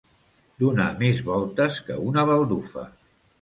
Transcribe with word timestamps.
Donar 0.61 0.87
més 1.01 1.21
voltes 1.27 1.77
que 1.91 1.99
una 2.07 2.25
baldufa. 2.31 2.89